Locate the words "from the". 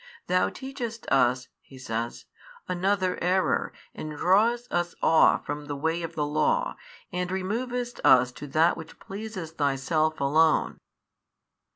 5.45-5.75